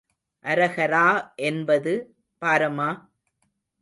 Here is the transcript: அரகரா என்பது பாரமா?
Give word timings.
அரகரா 0.45 1.03
என்பது 1.41 1.93
பாரமா? 2.41 2.89